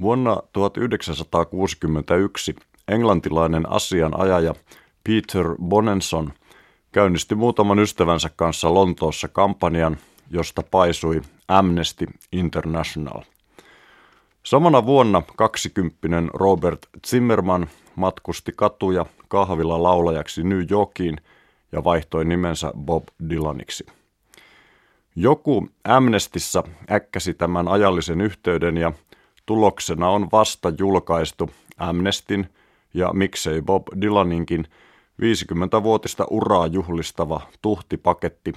Vuonna 0.00 0.42
1961 0.52 2.56
englantilainen 2.88 3.72
asianajaja 3.72 4.54
Peter 5.04 5.46
Bonenson 5.62 6.32
käynnisti 6.92 7.34
muutaman 7.34 7.78
ystävänsä 7.78 8.30
kanssa 8.36 8.74
Lontoossa 8.74 9.28
kampanjan, 9.28 9.96
josta 10.30 10.62
paisui 10.70 11.22
Amnesty 11.48 12.06
International. 12.32 13.22
Samana 14.42 14.86
vuonna 14.86 15.22
kaksikymppinen 15.36 16.30
Robert 16.34 16.86
Zimmerman 17.06 17.68
matkusti 17.96 18.52
katuja 18.56 19.06
kahvilla 19.28 19.82
laulajaksi 19.82 20.42
New 20.42 20.62
Yorkiin 20.70 21.16
ja 21.72 21.84
vaihtoi 21.84 22.24
nimensä 22.24 22.72
Bob 22.76 23.04
Dylaniksi. 23.30 23.86
Joku 25.16 25.68
Amnestissa 25.84 26.62
äkkäsi 26.90 27.34
tämän 27.34 27.68
ajallisen 27.68 28.20
yhteyden 28.20 28.76
ja 28.76 28.92
tuloksena 29.50 30.08
on 30.08 30.28
vasta 30.32 30.72
julkaistu 30.78 31.50
Amnestin 31.78 32.48
ja 32.94 33.10
miksei 33.12 33.62
Bob 33.62 33.86
Dylaninkin 34.00 34.64
50-vuotista 35.22 36.26
uraa 36.30 36.66
juhlistava 36.66 37.40
tuhtipaketti, 37.62 38.52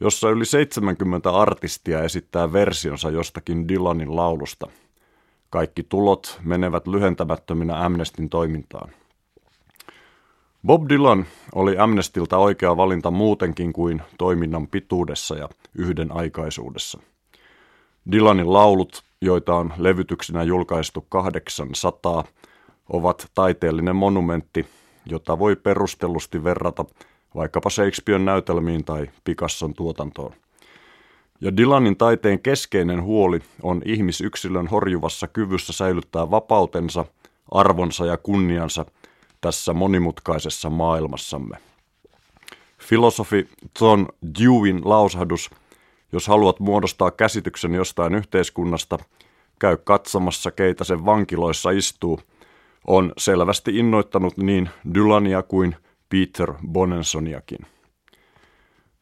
jossa 0.00 0.30
yli 0.30 0.44
70 0.44 1.30
artistia 1.30 2.02
esittää 2.02 2.52
versionsa 2.52 3.10
jostakin 3.10 3.68
Dylanin 3.68 4.16
laulusta. 4.16 4.66
Kaikki 5.50 5.82
tulot 5.82 6.40
menevät 6.44 6.86
lyhentämättöminä 6.86 7.84
Amnestin 7.84 8.30
toimintaan. 8.30 8.90
Bob 10.66 10.88
Dylan 10.88 11.26
oli 11.54 11.78
Amnestilta 11.78 12.38
oikea 12.38 12.76
valinta 12.76 13.10
muutenkin 13.10 13.72
kuin 13.72 14.02
toiminnan 14.18 14.68
pituudessa 14.68 15.36
ja 15.36 15.48
yhdenaikaisuudessa. 15.74 17.00
Dylanin 18.12 18.52
laulut, 18.52 19.04
joita 19.24 19.54
on 19.54 19.72
levytyksinä 19.76 20.42
julkaistu 20.42 21.06
800, 21.08 22.24
ovat 22.88 23.30
taiteellinen 23.34 23.96
monumentti, 23.96 24.66
jota 25.06 25.38
voi 25.38 25.56
perustellusti 25.56 26.44
verrata 26.44 26.84
vaikkapa 27.34 27.70
Shakespearen 27.70 28.24
näytelmiin 28.24 28.84
tai 28.84 29.10
Picasson 29.24 29.74
tuotantoon. 29.74 30.32
Ja 31.40 31.56
Dylanin 31.56 31.96
taiteen 31.96 32.40
keskeinen 32.40 33.02
huoli 33.02 33.40
on 33.62 33.82
ihmisyksilön 33.84 34.66
horjuvassa 34.66 35.28
kyvyssä 35.28 35.72
säilyttää 35.72 36.30
vapautensa, 36.30 37.04
arvonsa 37.50 38.06
ja 38.06 38.16
kunniansa– 38.16 38.84
tässä 39.44 39.72
monimutkaisessa 39.72 40.70
maailmassamme. 40.70 41.56
Filosofi 42.78 43.48
John 43.80 44.06
Dewin 44.40 44.80
lausahdus, 44.84 45.50
jos 46.12 46.28
haluat 46.28 46.60
muodostaa 46.60 47.10
käsityksen 47.10 47.74
jostain 47.74 48.14
yhteiskunnasta, 48.14 48.98
käy 49.58 49.76
katsomassa, 49.76 50.50
keitä 50.50 50.84
sen 50.84 51.04
vankiloissa 51.04 51.70
istuu, 51.70 52.20
on 52.86 53.12
selvästi 53.18 53.78
innoittanut 53.78 54.36
niin 54.36 54.70
Dylania 54.94 55.42
kuin 55.42 55.76
Peter 56.08 56.52
Bonensoniakin. 56.68 57.58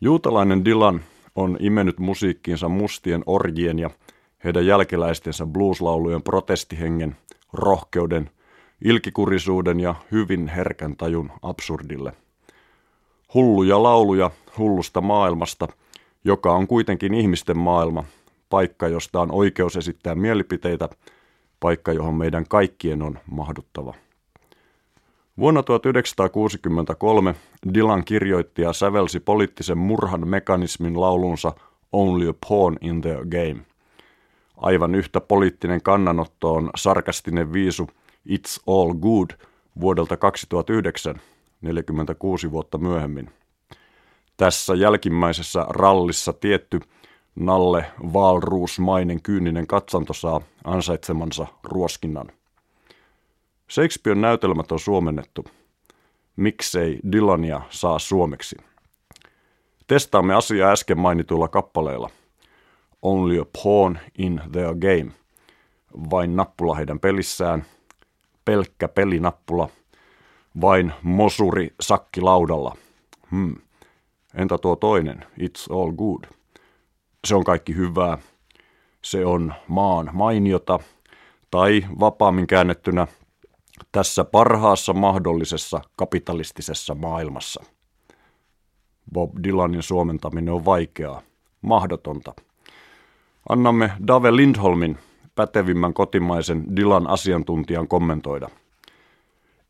Juutalainen 0.00 0.64
Dylan 0.64 1.00
on 1.34 1.56
imennyt 1.60 1.98
musiikkiinsa 1.98 2.68
mustien 2.68 3.22
orjien 3.26 3.78
ja 3.78 3.90
heidän 4.44 4.66
jälkeläistensä 4.66 5.46
blueslaulujen 5.46 6.22
protestihengen, 6.22 7.16
rohkeuden 7.52 8.30
ilkikurisuuden 8.84 9.80
ja 9.80 9.94
hyvin 10.12 10.48
herkän 10.48 10.96
tajun 10.96 11.32
absurdille. 11.42 12.12
Hulluja 13.34 13.82
lauluja 13.82 14.30
hullusta 14.58 15.00
maailmasta, 15.00 15.68
joka 16.24 16.52
on 16.52 16.66
kuitenkin 16.66 17.14
ihmisten 17.14 17.58
maailma, 17.58 18.04
paikka, 18.50 18.88
josta 18.88 19.20
on 19.20 19.32
oikeus 19.32 19.76
esittää 19.76 20.14
mielipiteitä, 20.14 20.88
paikka, 21.60 21.92
johon 21.92 22.14
meidän 22.14 22.44
kaikkien 22.48 23.02
on 23.02 23.18
mahduttava. 23.30 23.94
Vuonna 25.38 25.62
1963 25.62 27.34
Dylan 27.74 28.04
kirjoitti 28.04 28.62
ja 28.62 28.72
sävelsi 28.72 29.20
poliittisen 29.20 29.78
murhan 29.78 30.28
mekanismin 30.28 31.00
laulunsa 31.00 31.52
Only 31.92 32.28
a 32.28 32.34
Pawn 32.48 32.76
in 32.80 33.00
the 33.00 33.16
Game. 33.30 33.60
Aivan 34.56 34.94
yhtä 34.94 35.20
poliittinen 35.20 35.82
kannanotto 35.82 36.54
on 36.54 36.70
sarkastinen 36.76 37.52
viisu– 37.52 37.88
It's 38.28 38.60
All 38.66 38.94
Good 38.94 39.30
vuodelta 39.80 40.16
2009, 40.16 41.20
46 41.60 42.50
vuotta 42.50 42.78
myöhemmin. 42.78 43.30
Tässä 44.38 44.74
jälkimmäisessä 44.74 45.66
rallissa 45.68 46.32
tietty 46.32 46.80
Nalle 47.34 47.86
Valruusmainen 48.12 49.22
kyyninen 49.22 49.66
katsanto 49.66 50.12
saa 50.12 50.40
ansaitsemansa 50.64 51.46
ruoskinnan. 51.62 52.32
Shakespearen 53.70 54.20
näytelmät 54.20 54.72
on 54.72 54.80
suomennettu. 54.80 55.44
Miksei 56.36 57.00
Dylania 57.12 57.60
saa 57.70 57.98
suomeksi? 57.98 58.56
Testaamme 59.86 60.34
asiaa 60.34 60.72
äsken 60.72 60.98
mainituilla 60.98 61.48
kappaleilla. 61.48 62.10
Only 63.02 63.40
a 63.40 63.44
pawn 63.62 63.98
in 64.18 64.40
their 64.52 64.74
game. 64.74 65.12
Vain 66.10 66.36
nappula 66.36 66.74
heidän 66.74 67.00
pelissään– 67.00 67.64
pelkkä 68.48 68.88
pelinappula, 68.88 69.68
vain 70.60 70.92
mosuri 71.02 71.74
sakki 71.80 72.20
laudalla. 72.20 72.76
Hmm. 73.30 73.56
Entä 74.34 74.58
tuo 74.58 74.76
toinen, 74.76 75.24
it's 75.40 75.76
all 75.76 75.92
good? 75.92 76.24
Se 77.26 77.34
on 77.34 77.44
kaikki 77.44 77.76
hyvää. 77.76 78.18
Se 79.02 79.26
on 79.26 79.54
maan 79.68 80.10
mainiota, 80.12 80.78
tai 81.50 81.84
vapaammin 82.00 82.46
käännettynä 82.46 83.06
tässä 83.92 84.24
parhaassa 84.24 84.92
mahdollisessa 84.92 85.80
kapitalistisessa 85.96 86.94
maailmassa. 86.94 87.62
Bob 89.12 89.30
Dylanin 89.44 89.82
suomentaminen 89.82 90.54
on 90.54 90.64
vaikeaa, 90.64 91.22
mahdotonta. 91.62 92.34
Annamme 93.48 93.92
Dave 94.06 94.36
Lindholmin 94.36 94.98
pätevimmän 95.34 95.94
kotimaisen 95.94 96.76
Dylan 96.76 97.06
asiantuntijan 97.06 97.88
kommentoida. 97.88 98.48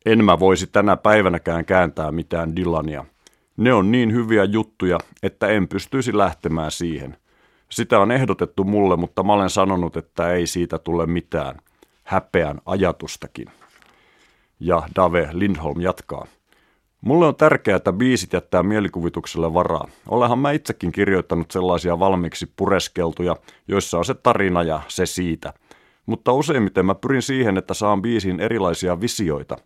En 0.05 0.25
mä 0.25 0.39
voisi 0.39 0.67
tänä 0.67 0.97
päivänäkään 0.97 1.65
kääntää 1.65 2.11
mitään 2.11 2.55
Dylania. 2.55 3.05
Ne 3.59 3.73
on 3.73 3.91
niin 3.91 4.13
hyviä 4.13 4.43
juttuja, 4.43 4.97
että 5.23 5.47
en 5.47 5.67
pystyisi 5.67 6.17
lähtemään 6.17 6.71
siihen. 6.71 7.17
Sitä 7.69 7.99
on 7.99 8.11
ehdotettu 8.11 8.63
mulle, 8.63 8.95
mutta 8.97 9.23
mä 9.23 9.33
olen 9.33 9.49
sanonut, 9.49 9.97
että 9.97 10.33
ei 10.33 10.47
siitä 10.47 10.79
tule 10.79 11.05
mitään. 11.05 11.57
Häpeän 12.03 12.61
ajatustakin. 12.65 13.47
Ja 14.59 14.83
Dave 14.95 15.29
Lindholm 15.31 15.81
jatkaa. 15.81 16.25
Mulle 17.01 17.25
on 17.25 17.35
tärkeää, 17.35 17.75
että 17.77 17.93
biisit 17.93 18.33
jättää 18.33 18.63
mielikuvitukselle 18.63 19.53
varaa. 19.53 19.87
Olehan 20.07 20.39
mä 20.39 20.51
itsekin 20.51 20.91
kirjoittanut 20.91 21.51
sellaisia 21.51 21.99
valmiiksi 21.99 22.51
pureskeltuja, 22.55 23.35
joissa 23.67 23.97
on 23.97 24.05
se 24.05 24.13
tarina 24.13 24.63
ja 24.63 24.81
se 24.87 25.05
siitä. 25.05 25.53
Mutta 26.05 26.33
useimmiten 26.33 26.85
mä 26.85 26.95
pyrin 26.95 27.21
siihen, 27.21 27.57
että 27.57 27.73
saan 27.73 28.01
biisiin 28.01 28.39
erilaisia 28.39 29.01
visioita. 29.01 29.57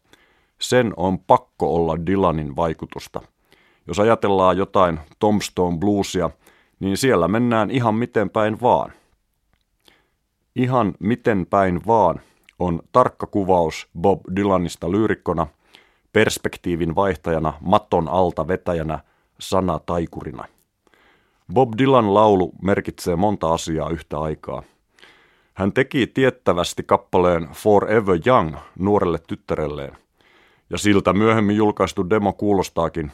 Sen 0.59 0.93
on 0.97 1.19
pakko 1.19 1.75
olla 1.75 2.05
Dylanin 2.05 2.55
vaikutusta. 2.55 3.21
Jos 3.87 3.99
ajatellaan 3.99 4.57
jotain 4.57 4.99
Tombstone 5.19 5.77
Bluesia, 5.77 6.29
niin 6.79 6.97
siellä 6.97 7.27
mennään 7.27 7.71
ihan 7.71 7.95
miten 7.95 8.29
päin 8.29 8.61
vaan. 8.61 8.93
Ihan 10.55 10.93
miten 10.99 11.45
päin 11.49 11.81
vaan 11.87 12.21
on 12.59 12.79
tarkka 12.91 13.27
kuvaus 13.27 13.87
Bob 13.99 14.21
Dylanista 14.35 14.91
lyyrikkona– 14.91 15.47
perspektiivin 16.13 16.95
vaihtajana, 16.95 17.53
maton 17.61 18.07
alta 18.07 18.47
vetäjänä, 18.47 18.99
sana 19.39 19.79
taikurina. 19.79 20.45
Bob 21.53 21.73
Dylan 21.77 22.13
laulu 22.13 22.51
merkitsee 22.61 23.15
monta 23.15 23.53
asiaa 23.53 23.89
yhtä 23.89 24.19
aikaa. 24.19 24.63
Hän 25.53 25.73
teki 25.73 26.07
tiettävästi 26.07 26.83
kappaleen 26.83 27.47
Forever 27.53 28.19
Young 28.27 28.55
nuorelle 28.79 29.19
tyttärelleen. 29.27 29.97
Ja 30.69 30.77
siltä 30.77 31.13
myöhemmin 31.13 31.55
julkaistu 31.55 32.09
demo 32.09 32.33
kuulostaakin, 32.33 33.11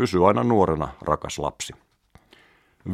pysy 0.00 0.26
aina 0.26 0.44
nuorena, 0.44 0.88
rakas 1.02 1.38
lapsi. 1.38 1.72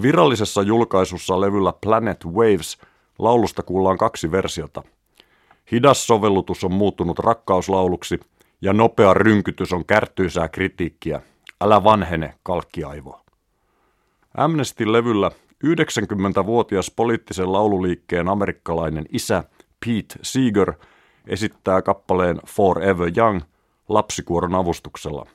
Virallisessa 0.02 0.62
julkaisussa 0.62 1.40
levyllä 1.40 1.72
Planet 1.80 2.24
Waves 2.24 2.78
laulusta 3.18 3.62
kuullaan 3.62 3.98
kaksi 3.98 4.30
versiota. 4.30 4.82
Hidas 5.72 6.06
sovellutus 6.06 6.64
on 6.64 6.72
muuttunut 6.72 7.18
rakkauslauluksi– 7.18 8.20
ja 8.62 8.72
nopea 8.72 9.14
rynkytys 9.14 9.72
on 9.72 9.84
kärtyisää 9.84 10.48
kritiikkiä. 10.48 11.20
Älä 11.60 11.84
vanhene, 11.84 12.34
kalkkiaivo. 12.42 13.20
Amnesty-levyllä 14.36 15.30
90-vuotias 15.66 16.92
poliittisen 16.96 17.52
laululiikkeen 17.52 18.28
amerikkalainen 18.28 19.06
isä 19.12 19.44
Pete 19.86 20.14
Seeger 20.22 20.72
esittää 21.26 21.82
kappaleen 21.82 22.40
Forever 22.46 23.12
Young 23.16 23.40
lapsikuoron 23.88 24.54
avustuksella. 24.54 25.26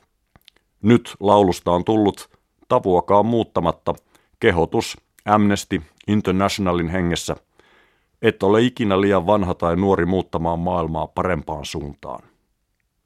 Nyt 0.82 1.16
laulusta 1.20 1.72
on 1.72 1.86
tullut, 1.86 2.30
tavuakaan 2.68 3.26
muuttamatta, 3.26 3.94
kehotus 4.40 4.98
Amnesty 5.26 5.82
Internationalin 6.08 6.90
hengessä. 6.90 7.36
Et 8.22 8.44
ole 8.44 8.62
ikinä 8.62 9.02
liian 9.02 9.28
vanha 9.28 9.54
tai 9.54 9.76
nuori 9.76 10.06
muuttamaan 10.06 10.60
maailmaa 10.60 11.08
parempaan 11.08 11.66
suuntaan. 11.66 12.31